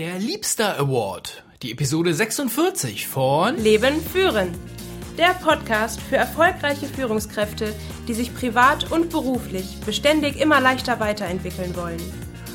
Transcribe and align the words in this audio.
Der 0.00 0.18
Liebster 0.18 0.78
Award, 0.78 1.44
die 1.60 1.72
Episode 1.72 2.14
46 2.14 3.06
von 3.06 3.58
Leben 3.58 4.00
führen. 4.00 4.48
Der 5.18 5.34
Podcast 5.34 6.00
für 6.00 6.16
erfolgreiche 6.16 6.86
Führungskräfte, 6.86 7.74
die 8.08 8.14
sich 8.14 8.34
privat 8.34 8.90
und 8.90 9.10
beruflich 9.10 9.78
beständig 9.84 10.40
immer 10.40 10.58
leichter 10.58 11.00
weiterentwickeln 11.00 11.76
wollen. 11.76 12.00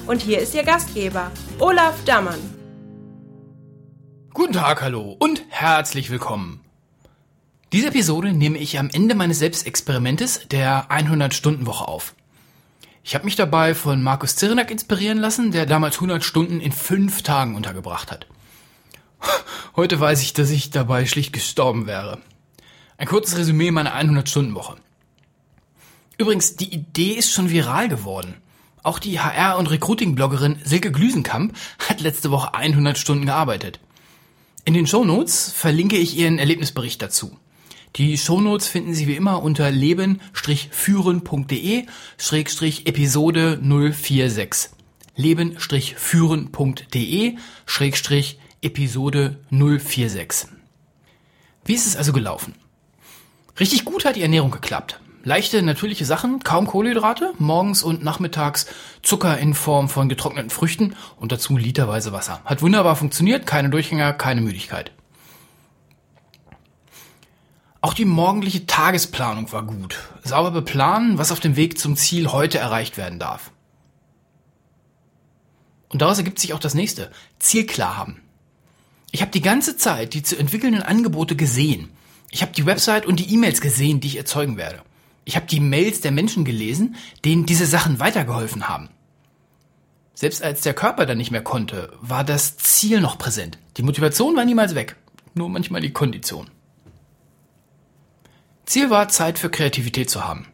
Und 0.08 0.23
hier 0.23 0.39
ist 0.39 0.55
Ihr 0.55 0.63
Gastgeber, 0.63 1.31
Olaf 1.60 2.04
Dammann. 2.05 2.39
Guten 4.34 4.54
Tag, 4.54 4.82
hallo 4.82 5.16
und 5.20 5.44
herzlich 5.50 6.10
willkommen. 6.10 6.62
Diese 7.72 7.90
Episode 7.90 8.34
nehme 8.34 8.58
ich 8.58 8.80
am 8.80 8.90
Ende 8.92 9.14
meines 9.14 9.38
Selbstexperimentes 9.38 10.48
der 10.50 10.90
100-Stunden-Woche 10.90 11.88
auf. 11.88 12.16
Ich 13.08 13.13
habe 13.13 13.26
mich 13.26 13.35
dabei 13.35 13.76
von 13.76 14.01
Markus 14.01 14.35
Zirenak 14.35 14.71
inspirieren 14.71 15.19
lassen, 15.19 15.51
der 15.51 15.67
damals 15.67 15.97
100 15.97 16.23
Stunden 16.23 16.59
in 16.59 16.71
fünf 16.71 17.21
Tagen 17.21 17.53
untergebracht 17.53 18.12
hat. 18.12 18.26
Heute 19.75 19.99
weiß 19.99 20.23
ich, 20.23 20.34
dass 20.34 20.49
ich 20.49 20.71
dabei 20.71 21.05
schlicht 21.05 21.31
gestorben 21.31 21.85
wäre. 21.85 22.17
Ein 22.97 23.05
kurzes 23.05 23.38
Resümee 23.38 23.70
meiner 23.70 23.95
100-Stunden-Woche. 23.95 24.77
Übrigens, 26.17 26.55
die 26.55 26.73
Idee 26.73 27.11
ist 27.11 27.31
schon 27.31 27.52
viral 27.52 27.89
geworden. 27.89 28.38
Auch 28.81 28.97
die 28.97 29.19
HR- 29.19 29.59
und 29.59 29.69
Recruiting-Bloggerin 29.69 30.58
Silke 30.63 30.91
Glüsenkamp 30.91 31.55
hat 31.88 32.02
letzte 32.02 32.31
Woche 32.31 32.55
100 32.55 32.97
Stunden 32.97 33.27
gearbeitet. 33.27 33.80
In 34.63 34.73
den 34.73 34.88
Shownotes 34.88 35.52
verlinke 35.52 35.97
ich 35.97 36.17
ihren 36.17 36.39
Erlebnisbericht 36.39 37.03
dazu. 37.03 37.38
Die 37.95 38.17
Shownotes 38.17 38.67
finden 38.67 38.94
Sie 38.94 39.08
wie 39.08 39.16
immer 39.16 39.41
unter 39.41 39.72
leben-führen.de 39.72 41.86
Schrägstrich 42.17 42.88
Episode 42.88 43.58
046. 43.63 44.72
leben-führen.de 45.16 47.36
Schrägstrich 47.66 48.38
Episode 48.62 49.39
046. 49.50 50.50
Wie 51.64 51.73
ist 51.73 51.88
es 51.88 51.95
also 51.95 52.11
gelaufen? 52.11 52.56
Richtig 53.61 53.86
gut 53.86 54.03
hat 54.03 54.17
die 54.17 54.23
Ernährung 54.23 54.52
geklappt. 54.52 55.00
Leichte, 55.23 55.62
natürliche 55.62 56.03
Sachen, 56.03 56.44
kaum 56.44 56.67
Kohlenhydrate, 56.67 57.31
morgens 57.38 57.81
und 57.81 58.03
nachmittags 58.03 58.66
Zucker 59.03 59.38
in 59.38 59.53
Form 59.53 59.88
von 59.88 60.09
getrockneten 60.09 60.50
Früchten 60.50 60.97
und 61.16 61.31
dazu 61.31 61.56
literweise 61.56 62.12
Wasser. 62.12 62.41
Hat 62.44 62.62
wunderbar 62.62 62.97
funktioniert, 62.97 63.47
keine 63.47 63.69
Durchhänger, 63.69 64.12
keine 64.12 64.41
Müdigkeit. 64.41 64.91
Auch 67.86 67.94
die 67.94 68.05
morgendliche 68.05 68.66
Tagesplanung 68.66 69.52
war 69.52 69.61
gut. 69.61 70.00
Sauber 70.23 70.50
beplanen, 70.50 71.19
was 71.19 71.31
auf 71.31 71.39
dem 71.39 71.55
Weg 71.55 71.78
zum 71.78 71.95
Ziel 71.95 72.31
heute 72.31 72.58
erreicht 72.58 72.97
werden 72.97 73.19
darf. 73.19 73.52
Und 75.89 76.02
daraus 76.02 76.17
ergibt 76.17 76.39
sich 76.39 76.56
auch 76.56 76.59
das 76.59 76.73
nächste. 76.73 77.11
Ziel 77.38 77.67
klar 77.67 77.95
haben. 77.95 78.23
Ich 79.11 79.22
habe 79.22 79.30
die 79.30 79.44
ganze 79.44 79.78
Zeit 79.78 80.16
die 80.16 80.23
zu 80.23 80.36
entwickelnden 80.36 80.81
Angebote 80.81 81.36
gesehen. 81.36 81.91
Ich 82.31 82.41
habe 82.41 82.53
die 82.53 82.66
Website 82.66 83.06
und 83.06 83.19
die 83.19 83.31
E-Mails 83.31 83.61
gesehen, 83.61 84.00
die 84.00 84.08
ich 84.08 84.17
erzeugen 84.17 84.58
werde. 84.58 84.81
Ich 85.23 85.36
habe 85.36 85.45
die 85.45 85.59
Mails 85.59 86.02
der 86.02 86.11
Menschen 86.11 86.44
gelesen, 86.44 86.95
denen 87.23 87.45
diese 87.45 87.67
Sachen 87.67 88.00
weitergeholfen 88.00 88.67
haben. 88.67 88.89
Selbst 90.16 90.41
als 90.41 90.61
der 90.61 90.73
Körper 90.73 91.06
dann 91.06 91.19
nicht 91.19 91.30
mehr 91.30 91.44
konnte, 91.44 91.94
war 92.02 92.23
das 92.23 92.58
Ziel 92.58 93.00
noch 93.00 93.19
präsent. 93.19 93.59
Die 93.78 93.83
Motivation 93.83 94.36
war 94.36 94.44
niemals 94.44 94.73
weg, 94.73 94.95
nur 95.36 95.50
manchmal 95.50 95.81
die 95.81 95.94
Kondition. 95.94 96.50
Ziel 98.66 98.89
war, 98.89 99.09
Zeit 99.09 99.39
für 99.39 99.49
Kreativität 99.49 100.09
zu 100.09 100.23
haben. 100.23 100.47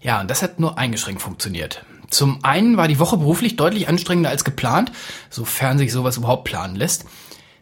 Ja, 0.00 0.20
und 0.20 0.30
das 0.30 0.42
hat 0.42 0.60
nur 0.60 0.78
eingeschränkt 0.78 1.22
funktioniert. 1.22 1.84
Zum 2.10 2.44
einen 2.44 2.76
war 2.76 2.88
die 2.88 2.98
Woche 2.98 3.16
beruflich 3.16 3.56
deutlich 3.56 3.88
anstrengender 3.88 4.30
als 4.30 4.44
geplant, 4.44 4.92
sofern 5.30 5.78
sich 5.78 5.92
sowas 5.92 6.16
überhaupt 6.16 6.44
planen 6.44 6.76
lässt. 6.76 7.04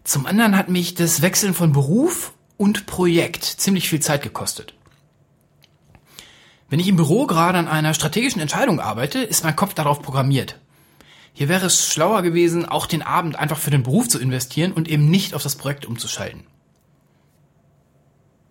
Zum 0.04 0.26
anderen 0.26 0.56
hat 0.56 0.68
mich 0.68 0.94
das 0.94 1.22
Wechseln 1.22 1.54
von 1.54 1.72
Beruf 1.72 2.34
und 2.58 2.86
Projekt 2.86 3.44
ziemlich 3.44 3.88
viel 3.88 4.00
Zeit 4.00 4.22
gekostet. 4.22 4.74
Wenn 6.68 6.80
ich 6.80 6.88
im 6.88 6.96
Büro 6.96 7.26
gerade 7.26 7.58
an 7.58 7.68
einer 7.68 7.94
strategischen 7.94 8.40
Entscheidung 8.40 8.80
arbeite, 8.80 9.20
ist 9.20 9.44
mein 9.44 9.56
Kopf 9.56 9.74
darauf 9.74 10.02
programmiert. 10.02 10.58
Hier 11.32 11.48
wäre 11.48 11.66
es 11.66 11.88
schlauer 11.88 12.22
gewesen, 12.22 12.66
auch 12.66 12.86
den 12.86 13.02
Abend 13.02 13.36
einfach 13.36 13.58
für 13.58 13.70
den 13.70 13.82
Beruf 13.82 14.08
zu 14.08 14.18
investieren 14.18 14.72
und 14.72 14.88
eben 14.88 15.08
nicht 15.08 15.34
auf 15.34 15.42
das 15.42 15.56
Projekt 15.56 15.86
umzuschalten. 15.86 16.44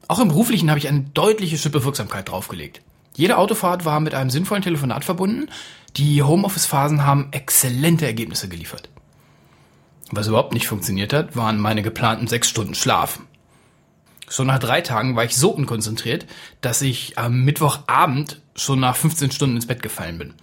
Auch 0.08 0.20
im 0.20 0.28
Beruflichen 0.28 0.70
habe 0.70 0.80
ich 0.80 0.88
eine 0.88 1.02
deutliche 1.02 1.58
Schippe 1.58 1.84
Wirksamkeit 1.84 2.30
draufgelegt. 2.30 2.82
Jede 3.16 3.38
Autofahrt 3.38 3.86
war 3.86 4.00
mit 4.00 4.14
einem 4.14 4.30
sinnvollen 4.30 4.64
Telefonat 4.64 5.06
verbunden. 5.06 5.50
Die 5.98 6.24
Homeoffice-Phasen 6.24 7.06
haben 7.06 7.30
exzellente 7.32 8.06
Ergebnisse 8.06 8.50
geliefert. 8.50 8.90
Was 10.12 10.28
überhaupt 10.28 10.54
nicht 10.54 10.68
funktioniert 10.68 11.14
hat, 11.14 11.36
waren 11.36 11.60
meine 11.60 11.84
geplanten 11.84 12.28
sechs 12.28 12.50
Stunden 12.50 12.76
Schlaf. 12.76 13.20
Schon 14.30 14.48
nach 14.48 14.60
drei 14.60 14.82
Tagen 14.82 15.16
war 15.16 15.26
ich 15.26 15.36
so 15.36 15.52
unkonzentriert, 15.52 16.26
dass 16.62 16.82
ich 16.82 17.18
am 17.18 17.44
Mittwochabend 17.44 18.42
schon 18.56 18.80
nach 18.80 18.96
15 18.96 19.32
Stunden 19.32 19.56
ins 19.56 19.68
Bett 19.68 19.84
gefallen 19.84 20.18
bin. 20.18 20.34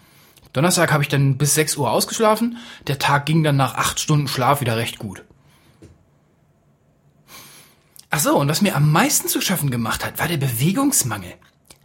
Donnerstag 0.53 0.93
habe 0.93 1.03
ich 1.03 1.09
dann 1.09 1.39
bis 1.39 1.55
6 1.55 1.77
Uhr 1.77 1.91
ausgeschlafen. 1.91 2.57
Der 2.87 2.99
Tag 2.99 3.27
ging 3.27 3.43
dann 3.43 3.57
nach 3.57 3.75
acht 3.75 4.01
Stunden 4.01 4.29
Schlaf 4.29 4.61
wieder 4.61 4.77
recht 4.77 4.99
gut. 4.99 5.25
Ach 8.11 8.19
so, 8.19 8.37
und 8.37 8.49
was 8.49 8.61
mir 8.61 8.75
am 8.75 8.91
meisten 8.91 9.29
zu 9.29 9.41
schaffen 9.41 9.71
gemacht 9.71 10.05
hat, 10.05 10.19
war 10.19 10.27
der 10.27 10.37
Bewegungsmangel. 10.37 11.33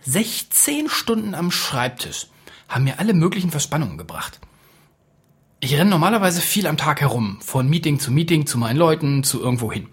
16 0.02 0.90
Stunden 0.90 1.36
am 1.36 1.52
Schreibtisch 1.52 2.28
haben 2.68 2.84
mir 2.84 3.00
alle 3.00 3.14
möglichen 3.14 3.52
Verspannungen 3.52 3.98
gebracht. 3.98 4.40
Ich 5.60 5.76
renne 5.76 5.92
normalerweise 5.92 6.42
viel 6.42 6.66
am 6.66 6.78
Tag 6.78 7.02
herum, 7.02 7.40
von 7.42 7.70
Meeting 7.70 8.00
zu 8.00 8.12
Meeting, 8.12 8.48
zu 8.48 8.58
meinen 8.58 8.78
Leuten, 8.78 9.24
zu 9.24 9.40
irgendwo 9.40 9.72
hin. 9.72 9.88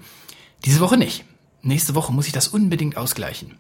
Diese 0.65 0.81
Woche 0.81 0.97
nicht. 0.97 1.25
Nächste 1.60 1.94
Woche 1.94 2.12
muss 2.12 2.26
ich 2.26 2.32
das 2.32 2.49
unbedingt 2.49 2.97
ausgleichen. 2.97 3.59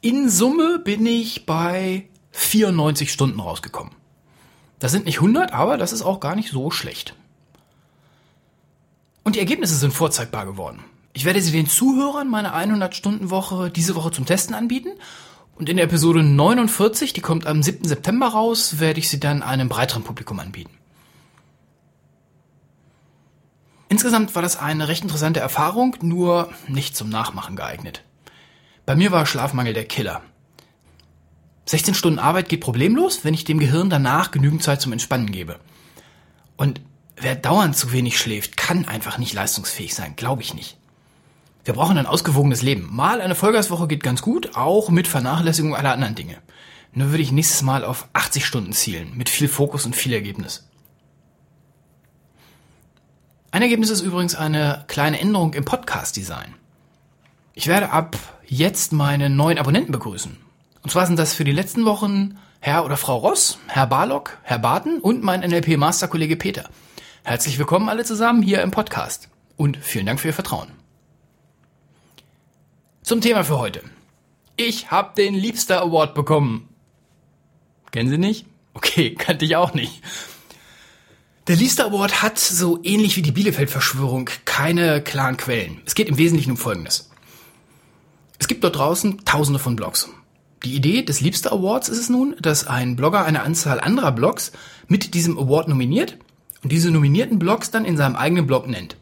In 0.00 0.30
Summe 0.30 0.78
bin 0.78 1.04
ich 1.04 1.44
bei 1.44 2.08
94 2.30 3.12
Stunden 3.12 3.40
rausgekommen. 3.40 3.99
Das 4.80 4.90
sind 4.90 5.04
nicht 5.04 5.18
100, 5.18 5.52
aber 5.52 5.76
das 5.78 5.92
ist 5.92 6.02
auch 6.02 6.18
gar 6.18 6.34
nicht 6.34 6.50
so 6.50 6.70
schlecht. 6.70 7.14
Und 9.22 9.36
die 9.36 9.40
Ergebnisse 9.40 9.76
sind 9.76 9.92
vorzeigbar 9.92 10.46
geworden. 10.46 10.82
Ich 11.12 11.24
werde 11.24 11.40
sie 11.42 11.52
den 11.52 11.68
Zuhörern 11.68 12.28
meiner 12.28 12.56
100-Stunden-Woche 12.56 13.70
diese 13.70 13.94
Woche 13.94 14.10
zum 14.10 14.26
Testen 14.26 14.54
anbieten. 14.54 14.90
Und 15.54 15.68
in 15.68 15.76
der 15.76 15.84
Episode 15.84 16.22
49, 16.22 17.12
die 17.12 17.20
kommt 17.20 17.46
am 17.46 17.62
7. 17.62 17.86
September 17.86 18.28
raus, 18.28 18.80
werde 18.80 18.98
ich 18.98 19.10
sie 19.10 19.20
dann 19.20 19.42
einem 19.42 19.68
breiteren 19.68 20.02
Publikum 20.02 20.40
anbieten. 20.40 20.72
Insgesamt 23.90 24.34
war 24.34 24.40
das 24.40 24.56
eine 24.56 24.88
recht 24.88 25.02
interessante 25.02 25.40
Erfahrung, 25.40 25.96
nur 26.00 26.50
nicht 26.68 26.96
zum 26.96 27.10
Nachmachen 27.10 27.56
geeignet. 27.56 28.02
Bei 28.86 28.94
mir 28.96 29.10
war 29.12 29.26
Schlafmangel 29.26 29.74
der 29.74 29.84
Killer. 29.84 30.22
16 31.70 31.94
Stunden 31.94 32.18
Arbeit 32.18 32.48
geht 32.48 32.62
problemlos, 32.62 33.24
wenn 33.24 33.32
ich 33.32 33.44
dem 33.44 33.60
Gehirn 33.60 33.90
danach 33.90 34.32
genügend 34.32 34.60
Zeit 34.60 34.80
zum 34.80 34.90
Entspannen 34.90 35.30
gebe. 35.30 35.60
Und 36.56 36.80
wer 37.16 37.36
dauernd 37.36 37.76
zu 37.76 37.92
wenig 37.92 38.18
schläft, 38.18 38.56
kann 38.56 38.88
einfach 38.88 39.18
nicht 39.18 39.34
leistungsfähig 39.34 39.94
sein, 39.94 40.16
glaube 40.16 40.42
ich 40.42 40.52
nicht. 40.52 40.78
Wir 41.64 41.74
brauchen 41.74 41.96
ein 41.96 42.06
ausgewogenes 42.06 42.62
Leben. 42.62 42.88
Mal 42.90 43.20
eine 43.20 43.36
Vollgaswoche 43.36 43.86
geht 43.86 44.02
ganz 44.02 44.20
gut, 44.20 44.56
auch 44.56 44.88
mit 44.88 45.06
Vernachlässigung 45.06 45.76
aller 45.76 45.92
anderen 45.92 46.16
Dinge. 46.16 46.38
Nur 46.92 47.10
würde 47.10 47.22
ich 47.22 47.30
nächstes 47.30 47.62
Mal 47.62 47.84
auf 47.84 48.08
80 48.14 48.44
Stunden 48.44 48.72
zielen, 48.72 49.16
mit 49.16 49.28
viel 49.28 49.46
Fokus 49.46 49.86
und 49.86 49.94
viel 49.94 50.12
Ergebnis. 50.12 50.68
Ein 53.52 53.62
Ergebnis 53.62 53.90
ist 53.90 54.00
übrigens 54.00 54.34
eine 54.34 54.86
kleine 54.88 55.20
Änderung 55.20 55.54
im 55.54 55.64
Podcast-Design. 55.64 56.52
Ich 57.54 57.68
werde 57.68 57.90
ab 57.90 58.16
jetzt 58.48 58.92
meine 58.92 59.30
neuen 59.30 59.58
Abonnenten 59.58 59.92
begrüßen. 59.92 60.49
Und 60.82 60.90
zwar 60.90 61.06
sind 61.06 61.18
das 61.18 61.34
für 61.34 61.44
die 61.44 61.52
letzten 61.52 61.84
Wochen 61.84 62.38
Herr 62.60 62.84
oder 62.84 62.96
Frau 62.96 63.16
Ross, 63.16 63.58
Herr 63.66 63.86
Barlock, 63.86 64.38
Herr 64.42 64.58
Barton 64.58 64.98
und 64.98 65.22
mein 65.22 65.42
NLP-Masterkollege 65.42 66.36
Peter. 66.36 66.68
Herzlich 67.22 67.58
willkommen 67.58 67.88
alle 67.88 68.04
zusammen 68.04 68.42
hier 68.42 68.62
im 68.62 68.70
Podcast 68.70 69.28
und 69.56 69.76
vielen 69.76 70.06
Dank 70.06 70.20
für 70.20 70.28
Ihr 70.28 70.34
Vertrauen. 70.34 70.70
Zum 73.02 73.20
Thema 73.20 73.44
für 73.44 73.58
heute. 73.58 73.82
Ich 74.56 74.90
habe 74.90 75.14
den 75.16 75.34
Liebster 75.34 75.82
Award 75.82 76.14
bekommen. 76.14 76.68
Kennen 77.92 78.08
Sie 78.08 78.18
nicht? 78.18 78.46
Okay, 78.72 79.14
kannte 79.18 79.44
ich 79.44 79.56
auch 79.56 79.74
nicht. 79.74 80.02
Der 81.46 81.56
Liebster 81.56 81.86
Award 81.86 82.22
hat, 82.22 82.38
so 82.38 82.78
ähnlich 82.82 83.16
wie 83.16 83.22
die 83.22 83.32
Bielefeld-Verschwörung, 83.32 84.30
keine 84.44 85.02
klaren 85.02 85.36
Quellen. 85.36 85.82
Es 85.84 85.94
geht 85.94 86.08
im 86.08 86.16
Wesentlichen 86.16 86.52
um 86.52 86.56
Folgendes. 86.56 87.10
Es 88.38 88.48
gibt 88.48 88.64
dort 88.64 88.76
draußen 88.76 89.24
tausende 89.24 89.58
von 89.58 89.76
Blogs. 89.76 90.08
Die 90.64 90.74
Idee 90.74 91.02
des 91.02 91.22
Liebster 91.22 91.52
Awards 91.52 91.88
ist 91.88 91.98
es 91.98 92.08
nun, 92.10 92.36
dass 92.38 92.66
ein 92.66 92.94
Blogger 92.94 93.24
eine 93.24 93.42
Anzahl 93.42 93.80
anderer 93.80 94.12
Blogs 94.12 94.52
mit 94.88 95.14
diesem 95.14 95.38
Award 95.38 95.68
nominiert 95.68 96.18
und 96.62 96.70
diese 96.70 96.90
nominierten 96.90 97.38
Blogs 97.38 97.70
dann 97.70 97.86
in 97.86 97.96
seinem 97.96 98.14
eigenen 98.14 98.46
Blog 98.46 98.68
nennt 98.68 98.96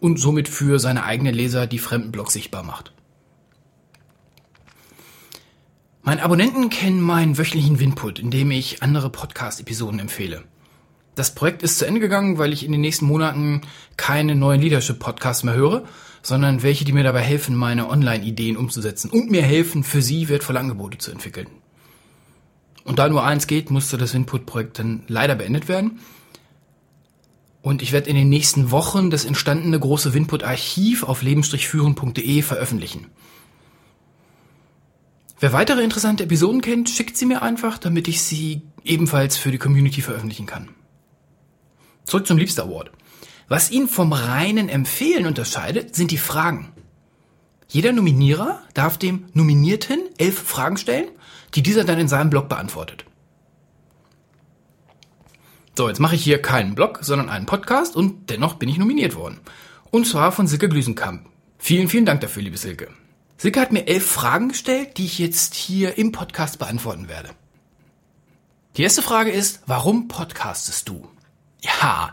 und 0.00 0.18
somit 0.18 0.48
für 0.48 0.78
seine 0.78 1.04
eigenen 1.04 1.34
Leser 1.34 1.66
die 1.66 1.80
fremden 1.80 2.12
Blogs 2.12 2.32
sichtbar 2.32 2.62
macht. 2.62 2.92
Meine 6.02 6.22
Abonnenten 6.22 6.70
kennen 6.70 7.00
meinen 7.00 7.38
wöchentlichen 7.38 7.80
Winput, 7.80 8.20
in 8.20 8.30
dem 8.30 8.52
ich 8.52 8.82
andere 8.82 9.10
Podcast-Episoden 9.10 9.98
empfehle. 9.98 10.44
Das 11.16 11.34
Projekt 11.34 11.62
ist 11.62 11.78
zu 11.78 11.86
Ende 11.86 12.00
gegangen, 12.00 12.38
weil 12.38 12.52
ich 12.52 12.64
in 12.64 12.72
den 12.72 12.80
nächsten 12.80 13.04
Monaten 13.04 13.62
keine 13.96 14.36
neuen 14.36 14.62
Leadership-Podcasts 14.62 15.42
mehr 15.42 15.54
höre, 15.54 15.84
sondern 16.22 16.62
welche, 16.62 16.84
die 16.84 16.92
mir 16.92 17.02
dabei 17.02 17.22
helfen, 17.22 17.56
meine 17.56 17.88
Online-Ideen 17.88 18.56
umzusetzen 18.56 19.10
und 19.10 19.30
mir 19.30 19.42
helfen, 19.42 19.84
für 19.84 20.02
sie 20.02 20.28
wertvolle 20.28 20.60
Angebote 20.60 20.98
zu 20.98 21.10
entwickeln. 21.10 21.48
Und 22.84 22.98
da 22.98 23.08
nur 23.08 23.24
eins 23.24 23.46
geht, 23.46 23.70
musste 23.70 23.98
das 23.98 24.14
Winput-Projekt 24.14 24.78
dann 24.78 25.02
leider 25.06 25.34
beendet 25.34 25.68
werden. 25.68 26.00
Und 27.62 27.82
ich 27.82 27.92
werde 27.92 28.08
in 28.08 28.16
den 28.16 28.28
nächsten 28.28 28.70
Wochen 28.70 29.10
das 29.10 29.24
entstandene 29.24 29.78
große 29.78 30.14
Winput-Archiv 30.14 31.02
auf 31.02 31.22
leben-führen.de 31.22 32.42
veröffentlichen. 32.42 33.06
Wer 35.40 35.52
weitere 35.52 35.82
interessante 35.82 36.24
Episoden 36.24 36.60
kennt, 36.60 36.90
schickt 36.90 37.16
sie 37.16 37.26
mir 37.26 37.42
einfach, 37.42 37.78
damit 37.78 38.08
ich 38.08 38.22
sie 38.22 38.62
ebenfalls 38.84 39.36
für 39.36 39.50
die 39.50 39.58
Community 39.58 40.02
veröffentlichen 40.02 40.46
kann. 40.46 40.68
Zurück 42.04 42.26
zum 42.26 42.38
Liebster 42.38 42.64
Award. 42.64 42.90
Was 43.50 43.72
ihn 43.72 43.88
vom 43.88 44.12
reinen 44.12 44.68
Empfehlen 44.68 45.26
unterscheidet, 45.26 45.96
sind 45.96 46.12
die 46.12 46.18
Fragen. 46.18 46.72
Jeder 47.66 47.90
Nominierer 47.90 48.62
darf 48.74 48.96
dem 48.96 49.26
Nominierten 49.32 49.98
elf 50.18 50.40
Fragen 50.40 50.76
stellen, 50.76 51.08
die 51.56 51.62
dieser 51.64 51.82
dann 51.82 51.98
in 51.98 52.06
seinem 52.06 52.30
Blog 52.30 52.48
beantwortet. 52.48 53.06
So, 55.76 55.88
jetzt 55.88 55.98
mache 55.98 56.14
ich 56.14 56.22
hier 56.22 56.40
keinen 56.40 56.76
Blog, 56.76 57.00
sondern 57.02 57.28
einen 57.28 57.46
Podcast 57.46 57.96
und 57.96 58.30
dennoch 58.30 58.54
bin 58.54 58.68
ich 58.68 58.78
nominiert 58.78 59.16
worden. 59.16 59.40
Und 59.90 60.06
zwar 60.06 60.30
von 60.30 60.46
Silke 60.46 60.68
Glüsenkamp. 60.68 61.26
Vielen, 61.58 61.88
vielen 61.88 62.06
Dank 62.06 62.20
dafür, 62.20 62.44
liebe 62.44 62.56
Silke. 62.56 62.86
Silke 63.36 63.60
hat 63.60 63.72
mir 63.72 63.88
elf 63.88 64.06
Fragen 64.06 64.50
gestellt, 64.50 64.96
die 64.96 65.06
ich 65.06 65.18
jetzt 65.18 65.56
hier 65.56 65.98
im 65.98 66.12
Podcast 66.12 66.60
beantworten 66.60 67.08
werde. 67.08 67.30
Die 68.76 68.84
erste 68.84 69.02
Frage 69.02 69.32
ist, 69.32 69.62
warum 69.66 70.06
podcastest 70.06 70.88
du? 70.88 71.08
Ja, 71.62 72.12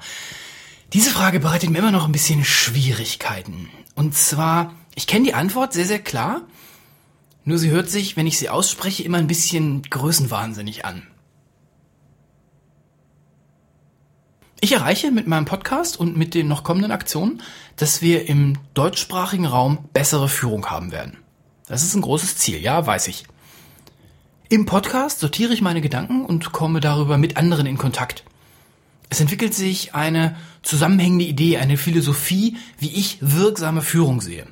diese 0.93 1.11
Frage 1.11 1.39
bereitet 1.39 1.69
mir 1.69 1.79
immer 1.79 1.91
noch 1.91 2.05
ein 2.05 2.11
bisschen 2.11 2.45
Schwierigkeiten. 2.45 3.69
Und 3.95 4.15
zwar, 4.15 4.73
ich 4.95 5.07
kenne 5.07 5.25
die 5.25 5.33
Antwort 5.33 5.73
sehr, 5.73 5.85
sehr 5.85 5.99
klar, 5.99 6.41
nur 7.43 7.57
sie 7.57 7.69
hört 7.69 7.89
sich, 7.89 8.17
wenn 8.17 8.27
ich 8.27 8.37
sie 8.37 8.49
ausspreche, 8.49 9.03
immer 9.03 9.17
ein 9.17 9.27
bisschen 9.27 9.81
größenwahnsinnig 9.83 10.85
an. 10.85 11.03
Ich 14.59 14.71
erreiche 14.71 15.11
mit 15.11 15.27
meinem 15.27 15.45
Podcast 15.45 15.99
und 15.99 16.17
mit 16.17 16.33
den 16.33 16.47
noch 16.47 16.63
kommenden 16.63 16.91
Aktionen, 16.91 17.43
dass 17.75 18.01
wir 18.01 18.27
im 18.27 18.57
deutschsprachigen 18.73 19.45
Raum 19.45 19.87
bessere 19.93 20.27
Führung 20.27 20.65
haben 20.65 20.91
werden. 20.91 21.17
Das 21.67 21.83
ist 21.83 21.95
ein 21.95 22.01
großes 22.01 22.37
Ziel, 22.37 22.59
ja, 22.61 22.85
weiß 22.85 23.07
ich. 23.07 23.25
Im 24.49 24.65
Podcast 24.65 25.19
sortiere 25.19 25.53
ich 25.53 25.61
meine 25.61 25.81
Gedanken 25.81 26.25
und 26.25 26.53
komme 26.53 26.79
darüber 26.79 27.17
mit 27.17 27.37
anderen 27.37 27.65
in 27.65 27.77
Kontakt. 27.77 28.23
Es 29.09 29.19
entwickelt 29.19 29.53
sich 29.53 29.95
eine 29.95 30.35
zusammenhängende 30.61 31.25
Idee, 31.25 31.57
eine 31.57 31.77
Philosophie, 31.77 32.57
wie 32.77 32.91
ich 32.91 33.17
wirksame 33.21 33.81
Führung 33.81 34.21
sehe. 34.21 34.47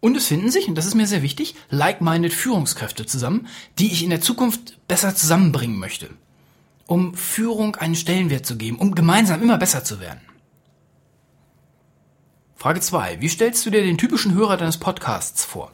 Und 0.00 0.16
es 0.16 0.26
finden 0.26 0.50
sich, 0.50 0.68
und 0.68 0.74
das 0.74 0.86
ist 0.86 0.94
mir 0.94 1.06
sehr 1.06 1.22
wichtig, 1.22 1.54
like-minded 1.70 2.32
Führungskräfte 2.32 3.06
zusammen, 3.06 3.46
die 3.78 3.92
ich 3.92 4.02
in 4.02 4.10
der 4.10 4.20
Zukunft 4.20 4.86
besser 4.86 5.14
zusammenbringen 5.14 5.78
möchte 5.78 6.10
um 6.86 7.14
Führung 7.14 7.76
einen 7.76 7.94
Stellenwert 7.94 8.46
zu 8.46 8.56
geben, 8.56 8.78
um 8.78 8.94
gemeinsam 8.94 9.42
immer 9.42 9.58
besser 9.58 9.84
zu 9.84 10.00
werden. 10.00 10.20
Frage 12.56 12.80
2. 12.80 13.20
Wie 13.20 13.28
stellst 13.28 13.64
du 13.66 13.70
dir 13.70 13.82
den 13.82 13.98
typischen 13.98 14.34
Hörer 14.34 14.56
deines 14.56 14.78
Podcasts 14.78 15.44
vor? 15.44 15.72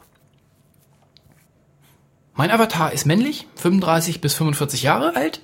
Mein 2.33 2.51
Avatar 2.51 2.91
ist 2.91 3.05
männlich, 3.05 3.47
35 3.55 4.21
bis 4.21 4.33
45 4.33 4.83
Jahre 4.83 5.15
alt, 5.15 5.41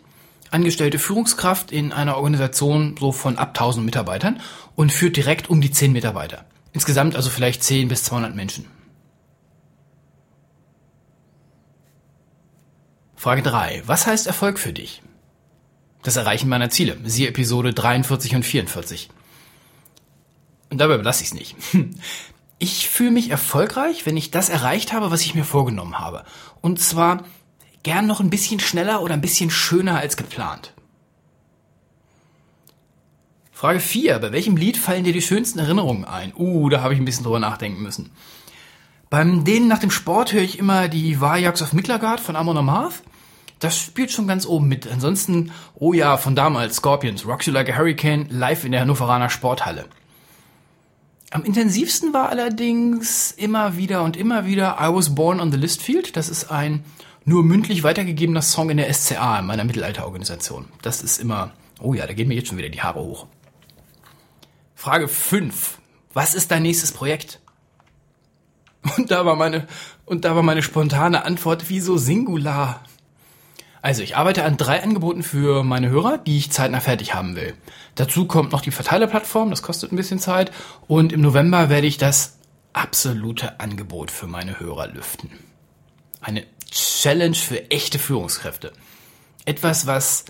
angestellte 0.51 0.99
Führungskraft 0.99 1.71
in 1.71 1.91
einer 1.91 2.17
Organisation 2.17 2.95
so 2.99 3.11
von 3.11 3.37
ab 3.37 3.49
1000 3.49 3.85
Mitarbeitern 3.85 4.41
und 4.75 4.91
führt 4.91 5.17
direkt 5.17 5.49
um 5.49 5.61
die 5.61 5.71
10 5.71 5.91
Mitarbeiter. 5.91 6.45
Insgesamt 6.73 7.15
also 7.15 7.29
vielleicht 7.29 7.63
10 7.63 7.87
bis 7.87 8.03
200 8.03 8.35
Menschen. 8.35 8.65
Frage 13.15 13.41
3. 13.41 13.83
Was 13.85 14.05
heißt 14.05 14.27
Erfolg 14.27 14.59
für 14.59 14.73
dich? 14.73 15.01
das 16.07 16.15
Erreichen 16.15 16.47
meiner 16.47 16.69
Ziele. 16.69 16.97
Siehe 17.03 17.27
Episode 17.27 17.73
43 17.73 18.35
und 18.35 18.43
44. 18.43 19.09
Und 20.69 20.79
dabei 20.79 20.97
belasse 20.97 21.23
ich 21.23 21.29
es 21.29 21.33
nicht. 21.33 21.55
Ich 22.59 22.89
fühle 22.89 23.11
mich 23.11 23.29
erfolgreich, 23.29 24.07
wenn 24.07 24.17
ich 24.17 24.31
das 24.31 24.49
erreicht 24.49 24.91
habe, 24.91 25.11
was 25.11 25.21
ich 25.21 25.35
mir 25.35 25.43
vorgenommen 25.43 25.99
habe. 25.99 26.23
Und 26.59 26.79
zwar 26.81 27.23
gern 27.83 28.07
noch 28.07 28.19
ein 28.19 28.29
bisschen 28.29 28.59
schneller 28.59 29.01
oder 29.01 29.13
ein 29.13 29.21
bisschen 29.21 29.49
schöner 29.49 29.97
als 29.97 30.17
geplant. 30.17 30.73
Frage 33.51 33.79
4. 33.79 34.19
Bei 34.19 34.31
welchem 34.31 34.57
Lied 34.57 34.77
fallen 34.77 35.03
dir 35.03 35.13
die 35.13 35.21
schönsten 35.21 35.59
Erinnerungen 35.59 36.05
ein? 36.05 36.33
Uh, 36.35 36.69
da 36.69 36.81
habe 36.81 36.93
ich 36.93 36.99
ein 36.99 37.05
bisschen 37.05 37.23
drüber 37.23 37.39
nachdenken 37.39 37.81
müssen. 37.81 38.11
Beim 39.09 39.45
Denen 39.45 39.67
nach 39.67 39.79
dem 39.79 39.91
Sport 39.91 40.33
höre 40.33 40.43
ich 40.43 40.59
immer 40.59 40.89
die 40.89 41.19
Vajaks 41.19 41.61
of 41.61 41.73
Miklagard 41.73 42.19
von 42.19 42.35
Amon 42.35 42.57
Amarth 42.57 43.01
das 43.59 43.79
spielt 43.79 44.11
schon 44.11 44.27
ganz 44.27 44.45
oben 44.45 44.67
mit. 44.67 44.87
Ansonsten, 44.87 45.51
oh 45.75 45.93
ja, 45.93 46.17
von 46.17 46.35
damals, 46.35 46.77
Scorpions, 46.77 47.25
Rocks 47.25 47.47
You 47.47 47.53
Like 47.53 47.69
a 47.69 47.77
Hurricane, 47.77 48.27
live 48.29 48.63
in 48.63 48.71
der 48.71 48.81
Hannoveraner 48.81 49.29
Sporthalle. 49.29 49.85
Am 51.31 51.43
intensivsten 51.43 52.13
war 52.13 52.29
allerdings 52.29 53.31
immer 53.31 53.75
wieder 53.75 54.03
und 54.03 54.15
immer 54.15 54.45
wieder 54.45 54.77
I 54.79 54.93
Was 54.93 55.13
Born 55.13 55.39
on 55.39 55.51
the 55.51 55.57
Listfield. 55.57 56.15
Das 56.15 56.29
ist 56.29 56.51
ein 56.51 56.85
nur 57.27 57.43
mündlich 57.43 57.83
weitergegebener 57.83 58.41
Song 58.41 58.69
in 58.69 58.77
der 58.77 58.91
SCA, 58.93 59.39
in 59.39 59.45
meiner 59.45 59.65
Mittelalterorganisation. 59.65 60.65
Das 60.81 61.03
ist 61.03 61.19
immer, 61.19 61.51
oh 61.81 61.93
ja, 61.93 62.07
da 62.07 62.13
gehen 62.13 62.29
mir 62.29 62.35
jetzt 62.35 62.47
schon 62.47 62.57
wieder 62.57 62.69
die 62.69 62.81
Haare 62.81 63.01
hoch. 63.01 63.27
Frage 64.75 65.09
5. 65.09 65.77
Was 66.13 66.33
ist 66.33 66.51
dein 66.51 66.61
nächstes 66.61 66.93
Projekt? 66.93 67.41
Und 68.95 69.11
da 69.11 69.25
war 69.25 69.35
meine, 69.35 69.67
und 70.05 70.23
da 70.23 70.37
war 70.37 70.43
meine 70.43 70.63
spontane 70.63 71.25
Antwort, 71.25 71.69
wie 71.69 71.81
so 71.81 71.97
singular. 71.97 72.81
Also 73.81 74.03
ich 74.03 74.15
arbeite 74.15 74.45
an 74.45 74.55
drei 74.55 74.81
Angeboten 74.81 75.21
für 75.21 75.65
meine 75.65 75.89
Hörer, 75.89 76.19
die 76.19 76.37
ich 76.37 76.51
zeitnah 76.51 76.79
fertig 76.79 77.13
haben 77.13 77.35
will. 77.35 77.55
Dazu 77.95 78.25
kommt 78.25 78.53
noch 78.53 78.61
die 78.61 78.71
Verteilerplattform, 78.71 79.49
das 79.49 79.63
kostet 79.63 79.91
ein 79.91 79.97
bisschen 79.97 80.19
Zeit. 80.19 80.53
Und 80.87 81.11
im 81.11 81.19
November 81.19 81.67
werde 81.67 81.87
ich 81.87 81.97
das 81.97 82.37
absolute 82.71 83.59
Angebot 83.59 84.11
für 84.11 84.27
meine 84.27 84.61
Hörer 84.61 84.87
lüften. 84.87 85.29
Eine 86.21 86.45
Challenge 86.71 87.35
für 87.35 87.71
echte 87.71 87.99
Führungskräfte. 87.99 88.73
Etwas, 89.45 89.87
was 89.87 90.25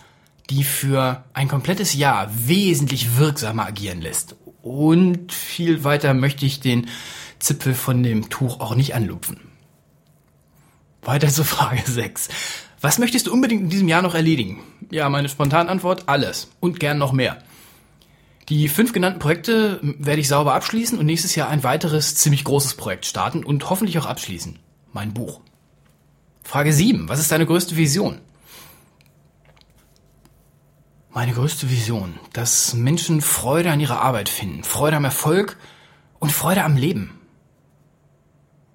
die 0.49 0.63
für 0.63 1.23
ein 1.33 1.47
komplettes 1.47 1.93
Jahr 1.93 2.29
wesentlich 2.33 3.17
wirksamer 3.17 3.65
agieren 3.65 4.01
lässt. 4.01 4.35
Und 4.61 5.33
viel 5.33 5.83
weiter 5.83 6.13
möchte 6.13 6.45
ich 6.45 6.59
den 6.59 6.89
Zipfel 7.39 7.73
von 7.73 8.03
dem 8.03 8.29
Tuch 8.29 8.59
auch 8.59 8.75
nicht 8.75 8.95
anlupfen. 8.95 9.39
Weiter 11.01 11.29
zur 11.29 11.45
Frage 11.45 11.81
6. 11.85 12.29
Was 12.79 12.99
möchtest 12.99 13.27
du 13.27 13.33
unbedingt 13.33 13.63
in 13.63 13.69
diesem 13.69 13.87
Jahr 13.87 14.01
noch 14.01 14.13
erledigen? 14.13 14.63
Ja, 14.91 15.09
meine 15.09 15.29
spontane 15.29 15.69
Antwort, 15.69 16.03
alles. 16.07 16.49
Und 16.59 16.79
gern 16.79 16.97
noch 16.97 17.11
mehr. 17.11 17.41
Die 18.49 18.69
fünf 18.69 18.93
genannten 18.93 19.19
Projekte 19.19 19.79
werde 19.81 20.21
ich 20.21 20.29
sauber 20.29 20.53
abschließen 20.53 20.97
und 20.97 21.05
nächstes 21.05 21.35
Jahr 21.35 21.49
ein 21.49 21.63
weiteres 21.63 22.15
ziemlich 22.15 22.45
großes 22.45 22.75
Projekt 22.75 23.05
starten 23.05 23.43
und 23.43 23.69
hoffentlich 23.69 23.99
auch 23.99 24.05
abschließen. 24.05 24.59
Mein 24.93 25.13
Buch. 25.13 25.41
Frage 26.47 26.71
7. 26.71 27.09
Was 27.09 27.19
ist 27.19 27.29
deine 27.29 27.45
größte 27.45 27.75
Vision? 27.75 28.21
Meine 31.13 31.33
größte 31.33 31.69
Vision, 31.69 32.17
dass 32.31 32.73
Menschen 32.73 33.19
Freude 33.19 33.69
an 33.69 33.81
ihrer 33.81 34.01
Arbeit 34.01 34.29
finden, 34.29 34.63
Freude 34.63 34.95
am 34.95 35.03
Erfolg 35.03 35.57
und 36.19 36.31
Freude 36.31 36.63
am 36.63 36.77
Leben. 36.77 37.19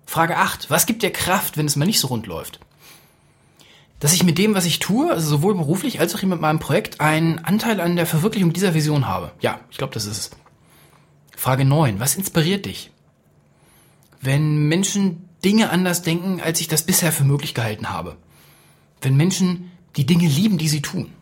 Frage 0.05 0.37
8. 0.37 0.69
Was 0.69 0.85
gibt 0.85 1.02
dir 1.02 1.11
Kraft, 1.11 1.57
wenn 1.57 1.64
es 1.64 1.76
mal 1.76 1.87
nicht 1.87 1.99
so 1.99 2.09
rund 2.09 2.26
läuft? 2.26 2.61
dass 4.00 4.12
ich 4.12 4.25
mit 4.25 4.37
dem, 4.37 4.57
was 4.57 4.64
ich 4.64 4.81
tue, 4.81 5.12
also 5.12 5.29
sowohl 5.29 5.55
beruflich 5.55 6.00
als 6.00 6.12
auch 6.12 6.23
mit 6.25 6.41
meinem 6.41 6.59
Projekt, 6.59 7.00
einen 7.00 7.38
Anteil 7.38 7.81
an 7.81 7.95
der 7.95 8.05
Verwirklichung 8.05 8.52
dieser 8.52 8.75
Vision 8.75 9.07
habe. 9.07 9.31
Ja, 9.41 9.61
ich 9.71 9.79
glaube, 9.79 9.95
das 9.95 10.07
ist 10.07 10.19
es. 10.19 10.31
Frage 11.37 11.64
9. 11.64 12.00
Was 12.00 12.17
inspiriert 12.17 12.67
dich? 12.67 12.91
Wenn 14.21 14.67
Menschen 14.67 15.29
Dinge 15.45 15.71
anders 15.71 16.03
denken, 16.03 16.41
als 16.41 16.61
ich 16.61 16.69
das 16.69 16.85
bisher 16.85 17.13
für 17.13 17.25
möglich 17.25 17.55
gehalten 17.55 17.91
habe. 17.91 18.17
Wenn 19.01 19.17
Menschen 19.17 19.71
die 19.97 20.07
Dinge 20.07 20.29
lieben, 20.29 20.59
die 20.59 20.69
sie 20.69 20.83
tun. 20.83 21.13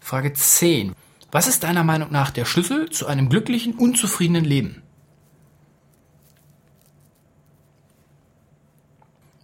Frage 0.00 0.32
10. 0.32 0.94
Was 1.32 1.46
ist 1.48 1.64
deiner 1.64 1.82
Meinung 1.82 2.12
nach 2.12 2.30
der 2.30 2.44
Schlüssel 2.44 2.90
zu 2.90 3.06
einem 3.06 3.28
glücklichen, 3.28 3.74
unzufriedenen 3.74 4.44
Leben? 4.44 4.82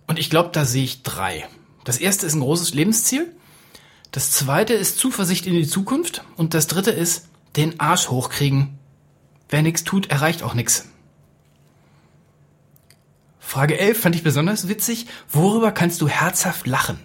Und 0.06 0.18
ich 0.18 0.28
glaube, 0.28 0.50
da 0.52 0.64
sehe 0.64 0.84
ich 0.84 1.02
drei. 1.02 1.48
Das 1.84 1.98
erste 1.98 2.26
ist 2.26 2.34
ein 2.34 2.40
großes 2.40 2.74
Lebensziel. 2.74 3.34
Das 4.12 4.32
zweite 4.32 4.74
ist 4.74 4.98
Zuversicht 4.98 5.46
in 5.46 5.54
die 5.54 5.66
Zukunft. 5.66 6.24
Und 6.36 6.52
das 6.52 6.66
dritte 6.66 6.90
ist 6.90 7.28
den 7.56 7.80
Arsch 7.80 8.08
hochkriegen. 8.08 8.78
Wer 9.48 9.62
nichts 9.62 9.84
tut, 9.84 10.10
erreicht 10.10 10.42
auch 10.42 10.54
nichts. 10.54 10.88
Frage 13.50 13.80
11 13.80 14.00
fand 14.00 14.14
ich 14.14 14.22
besonders 14.22 14.68
witzig. 14.68 15.06
Worüber 15.28 15.72
kannst 15.72 16.00
du 16.02 16.08
herzhaft 16.08 16.68
lachen? 16.68 17.00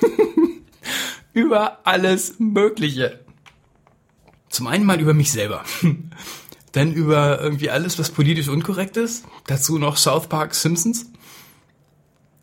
über 1.34 1.86
alles 1.86 2.36
Mögliche. 2.38 3.20
Zum 4.48 4.66
einen 4.66 4.86
mal 4.86 4.98
über 4.98 5.12
mich 5.12 5.30
selber. 5.30 5.62
Dann 6.72 6.94
über 6.94 7.42
irgendwie 7.42 7.68
alles, 7.68 7.98
was 7.98 8.08
politisch 8.08 8.48
unkorrekt 8.48 8.96
ist. 8.96 9.26
Dazu 9.46 9.76
noch 9.76 9.98
South 9.98 10.28
Park 10.28 10.54
Simpsons. 10.54 11.04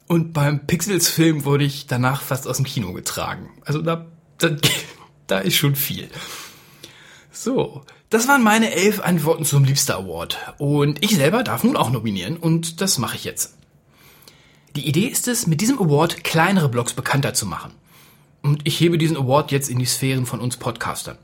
Und 0.06 0.34
beim 0.34 0.68
Pixels-Film 0.68 1.44
wurde 1.44 1.64
ich 1.64 1.88
danach 1.88 2.22
fast 2.22 2.48
aus 2.48 2.58
dem 2.58 2.66
Kino 2.68 2.94
getragen. 2.94 3.50
Also 3.66 3.82
da, 3.82 4.06
da, 4.38 4.52
da 5.26 5.40
ist 5.40 5.56
schon 5.56 5.76
viel. 5.76 6.10
So, 7.32 7.84
das 8.10 8.28
waren 8.28 8.44
meine 8.44 8.72
elf 8.72 9.02
Antworten 9.02 9.44
zum 9.44 9.66
Liebster 9.66 9.98
Award. 9.98 10.38
Und 10.58 11.04
ich 11.04 11.16
selber 11.16 11.44
darf 11.44 11.64
nun 11.64 11.76
auch 11.76 11.90
nominieren 11.90 12.38
und 12.38 12.82
das 12.82 12.98
mache 12.98 13.16
ich 13.18 13.26
jetzt. 13.26 13.56
Die 14.76 14.88
Idee 14.88 15.08
ist 15.08 15.28
es, 15.28 15.48
mit 15.48 15.60
diesem 15.60 15.80
Award 15.80 16.24
kleinere 16.24 16.70
Blogs 16.70 16.94
bekannter 16.94 17.34
zu 17.34 17.46
machen. 17.46 17.74
Und 18.44 18.62
ich 18.64 18.80
hebe 18.80 18.98
diesen 18.98 19.18
Award 19.18 19.52
jetzt 19.52 19.70
in 19.70 19.80
die 19.80 19.86
Sphären 19.86 20.26
von 20.26 20.40
uns 20.40 20.58
Podcastern. 20.58 21.18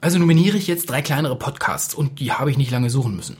Also 0.00 0.18
nominiere 0.18 0.58
ich 0.58 0.66
jetzt 0.66 0.90
drei 0.90 1.00
kleinere 1.00 1.36
Podcasts 1.36 1.94
und 1.94 2.18
die 2.18 2.32
habe 2.32 2.50
ich 2.50 2.58
nicht 2.58 2.72
lange 2.72 2.90
suchen 2.90 3.16
müssen. 3.16 3.38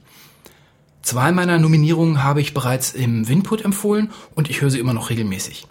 Zwei 1.03 1.33
meiner 1.33 1.59
Nominierungen 1.59 2.23
habe 2.23 2.41
ich 2.41 2.55
bereits 2.55 2.93
im 2.93 3.29
Winput 3.29 3.65
empfohlen 3.65 4.13
und 4.37 4.49
ich 4.49 4.61
höre 4.61 4.71
sie 4.71 4.79
immer 4.79 4.95
noch 4.95 5.11
regelmäßig. 5.11 5.67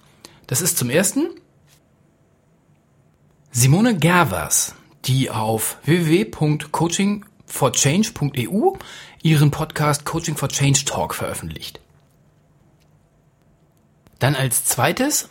Das 0.45 0.61
ist 0.61 0.77
zum 0.77 0.89
ersten 0.89 1.29
Simone 3.51 3.97
Gervers, 3.97 4.75
die 5.05 5.29
auf 5.29 5.77
www.coachingforchange.eu 5.83 8.73
ihren 9.23 9.51
Podcast 9.51 10.03
Coaching 10.05 10.35
for 10.35 10.49
Change 10.49 10.83
Talk 10.85 11.13
veröffentlicht. 11.13 11.79
Dann 14.19 14.35
als 14.35 14.65
zweites 14.65 15.29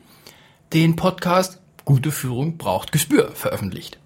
den 0.73 0.95
Podcast 0.95 1.59
Gute 1.83 2.11
Führung 2.11 2.57
braucht 2.57 2.91
Gespür 2.91 3.31
veröffentlicht. 3.33 3.99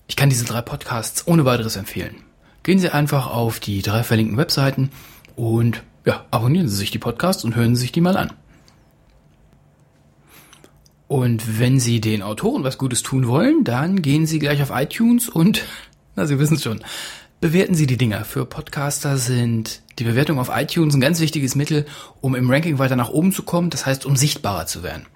Ich 0.06 0.14
kann 0.14 0.30
diese 0.30 0.44
drei 0.44 0.62
Podcasts 0.62 1.26
ohne 1.26 1.44
weiteres 1.44 1.74
empfehlen. 1.74 2.27
Gehen 2.68 2.78
Sie 2.78 2.90
einfach 2.90 3.28
auf 3.28 3.60
die 3.60 3.80
drei 3.80 4.02
verlinkten 4.02 4.36
Webseiten 4.36 4.90
und 5.36 5.82
ja, 6.04 6.26
abonnieren 6.30 6.68
Sie 6.68 6.76
sich 6.76 6.90
die 6.90 6.98
Podcasts 6.98 7.42
und 7.42 7.56
hören 7.56 7.74
Sie 7.74 7.80
sich 7.80 7.92
die 7.92 8.02
mal 8.02 8.18
an. 8.18 8.30
Und 11.06 11.58
wenn 11.58 11.80
Sie 11.80 12.02
den 12.02 12.20
Autoren 12.20 12.64
was 12.64 12.76
Gutes 12.76 13.02
tun 13.02 13.26
wollen, 13.26 13.64
dann 13.64 14.02
gehen 14.02 14.26
Sie 14.26 14.38
gleich 14.38 14.60
auf 14.60 14.68
iTunes 14.70 15.30
und 15.30 15.64
na, 16.14 16.26
Sie 16.26 16.38
wissen 16.38 16.56
es 16.56 16.62
schon. 16.62 16.84
Bewerten 17.40 17.74
Sie 17.74 17.86
die 17.86 17.96
Dinger. 17.96 18.26
Für 18.26 18.44
Podcaster 18.44 19.16
sind 19.16 19.80
die 19.98 20.04
Bewertungen 20.04 20.38
auf 20.38 20.50
iTunes 20.52 20.94
ein 20.94 21.00
ganz 21.00 21.20
wichtiges 21.20 21.54
Mittel, 21.54 21.86
um 22.20 22.34
im 22.34 22.50
Ranking 22.50 22.78
weiter 22.78 22.96
nach 22.96 23.08
oben 23.08 23.32
zu 23.32 23.44
kommen, 23.44 23.70
das 23.70 23.86
heißt, 23.86 24.04
um 24.04 24.14
sichtbarer 24.14 24.66
zu 24.66 24.82
werden. 24.82 25.06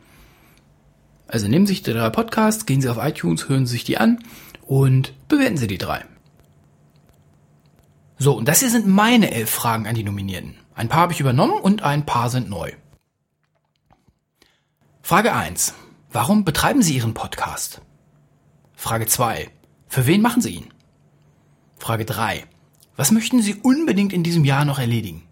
Also 1.28 1.48
nehmen 1.48 1.66
Sie 1.66 1.74
sich 1.74 1.82
die 1.82 1.92
drei 1.92 2.08
Podcasts, 2.08 2.64
gehen 2.64 2.80
Sie 2.80 2.88
auf 2.88 2.96
iTunes, 2.96 3.50
hören 3.50 3.66
Sie 3.66 3.72
sich 3.72 3.84
die 3.84 3.98
an 3.98 4.20
und 4.62 5.12
bewerten 5.28 5.58
Sie 5.58 5.66
die 5.66 5.76
drei. 5.76 6.06
So, 8.22 8.34
und 8.36 8.46
das 8.46 8.60
hier 8.60 8.70
sind 8.70 8.86
meine 8.86 9.32
elf 9.32 9.50
Fragen 9.50 9.88
an 9.88 9.96
die 9.96 10.04
Nominierten. 10.04 10.54
Ein 10.76 10.88
paar 10.88 11.00
habe 11.00 11.12
ich 11.12 11.18
übernommen 11.18 11.60
und 11.60 11.82
ein 11.82 12.06
paar 12.06 12.30
sind 12.30 12.48
neu. 12.48 12.70
Frage 15.02 15.34
1. 15.34 15.74
Warum 16.12 16.44
betreiben 16.44 16.82
Sie 16.82 16.94
Ihren 16.94 17.14
Podcast? 17.14 17.80
Frage 18.76 19.06
2. 19.06 19.50
Für 19.88 20.06
wen 20.06 20.22
machen 20.22 20.40
Sie 20.40 20.50
ihn? 20.50 20.68
Frage 21.78 22.04
3. 22.04 22.46
Was 22.94 23.10
möchten 23.10 23.42
Sie 23.42 23.56
unbedingt 23.56 24.12
in 24.12 24.22
diesem 24.22 24.44
Jahr 24.44 24.64
noch 24.64 24.78
erledigen? 24.78 25.26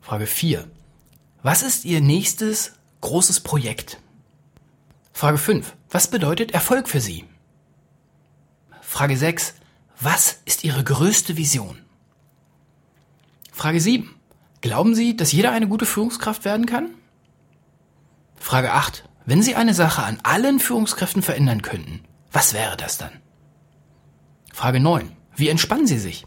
Frage 0.00 0.26
4. 0.26 0.70
Was 1.42 1.62
ist 1.62 1.84
Ihr 1.84 2.00
nächstes 2.00 2.72
großes 3.02 3.40
Projekt? 3.40 4.00
Frage 5.12 5.36
5. 5.36 5.76
Was 5.90 6.08
bedeutet 6.08 6.52
Erfolg 6.52 6.88
für 6.88 7.02
Sie? 7.02 7.26
Frage 8.80 9.18
6. 9.18 9.52
Was 10.00 10.38
ist 10.46 10.64
Ihre 10.64 10.82
größte 10.82 11.36
Vision? 11.36 11.76
Frage 13.60 13.78
7. 13.78 14.14
Glauben 14.62 14.94
Sie, 14.94 15.14
dass 15.18 15.32
jeder 15.32 15.52
eine 15.52 15.68
gute 15.68 15.84
Führungskraft 15.84 16.46
werden 16.46 16.64
kann? 16.64 16.94
Frage 18.36 18.72
8. 18.72 19.06
Wenn 19.26 19.42
Sie 19.42 19.54
eine 19.54 19.74
Sache 19.74 20.02
an 20.02 20.18
allen 20.22 20.60
Führungskräften 20.60 21.20
verändern 21.20 21.60
könnten, 21.60 22.00
was 22.32 22.54
wäre 22.54 22.78
das 22.78 22.96
dann? 22.96 23.12
Frage 24.50 24.80
9. 24.80 25.12
Wie 25.36 25.50
entspannen 25.50 25.86
Sie 25.86 25.98
sich? 25.98 26.24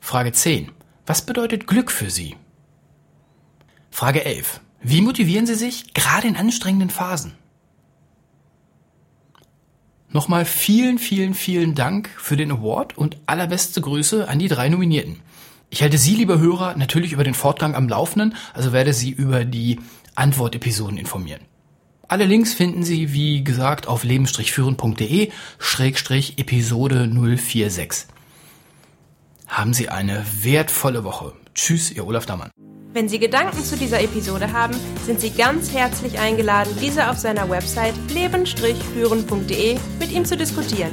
Frage 0.00 0.30
10. 0.30 0.70
Was 1.04 1.22
bedeutet 1.22 1.66
Glück 1.66 1.90
für 1.90 2.10
Sie? 2.10 2.36
Frage 3.90 4.24
11. 4.24 4.60
Wie 4.82 5.00
motivieren 5.00 5.48
Sie 5.48 5.56
sich 5.56 5.94
gerade 5.94 6.28
in 6.28 6.36
anstrengenden 6.36 6.90
Phasen? 6.90 7.32
Nochmal 10.10 10.44
vielen, 10.44 11.00
vielen, 11.00 11.34
vielen 11.34 11.74
Dank 11.74 12.08
für 12.08 12.36
den 12.36 12.52
Award 12.52 12.96
und 12.96 13.18
allerbeste 13.26 13.80
Grüße 13.80 14.28
an 14.28 14.38
die 14.38 14.46
drei 14.46 14.68
Nominierten. 14.68 15.20
Ich 15.74 15.82
halte 15.82 15.98
Sie, 15.98 16.14
liebe 16.14 16.38
Hörer, 16.38 16.76
natürlich 16.76 17.10
über 17.10 17.24
den 17.24 17.34
Fortgang 17.34 17.74
am 17.74 17.88
Laufenden, 17.88 18.36
also 18.52 18.72
werde 18.72 18.92
Sie 18.92 19.10
über 19.10 19.44
die 19.44 19.80
Antwortepisoden 20.14 20.96
informieren. 20.96 21.40
Alle 22.06 22.26
Links 22.26 22.54
finden 22.54 22.84
Sie, 22.84 23.12
wie 23.12 23.42
gesagt, 23.42 23.88
auf 23.88 24.04
leben-führen.de 24.04 25.32
Schrägstrich 25.58 26.38
Episode 26.38 27.10
046. 27.10 28.06
Haben 29.48 29.74
Sie 29.74 29.88
eine 29.88 30.24
wertvolle 30.42 31.02
Woche. 31.02 31.32
Tschüss, 31.56 31.90
Ihr 31.90 32.06
Olaf 32.06 32.24
Dammann. 32.24 32.52
Wenn 32.92 33.08
Sie 33.08 33.18
Gedanken 33.18 33.64
zu 33.64 33.76
dieser 33.76 34.00
Episode 34.00 34.52
haben, 34.52 34.76
sind 35.04 35.18
Sie 35.18 35.30
ganz 35.30 35.72
herzlich 35.72 36.20
eingeladen, 36.20 36.70
diese 36.80 37.10
auf 37.10 37.18
seiner 37.18 37.50
Website 37.50 37.94
leben-führen.de 38.12 39.76
mit 39.98 40.12
ihm 40.12 40.24
zu 40.24 40.36
diskutieren. 40.36 40.92